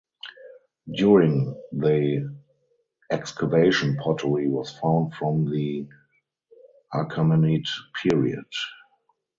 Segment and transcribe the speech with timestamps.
[0.91, 2.35] During the
[3.11, 5.87] excavation pottery was found from the
[6.91, 7.67] Achaemenid
[8.01, 8.45] period.